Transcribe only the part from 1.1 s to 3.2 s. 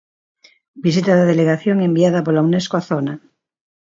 da delegación enviada pola Unesco á zona.